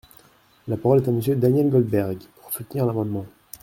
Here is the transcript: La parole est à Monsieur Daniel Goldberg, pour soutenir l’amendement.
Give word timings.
La 0.67 0.77
parole 0.77 1.03
est 1.03 1.07
à 1.07 1.11
Monsieur 1.11 1.35
Daniel 1.35 1.69
Goldberg, 1.69 2.17
pour 2.41 2.51
soutenir 2.51 2.87
l’amendement. 2.87 3.27